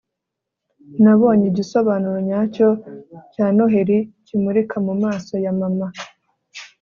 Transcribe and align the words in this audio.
nabonye 1.03 1.45
igisobanuro 1.51 2.17
nyacyo 2.27 2.67
cya 3.33 3.45
noheri 3.55 3.97
kimurika 4.25 4.75
mumaso 4.85 5.33
ya 5.45 5.53
mama 5.59 5.87